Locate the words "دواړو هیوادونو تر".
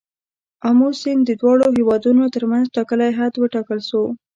1.41-2.43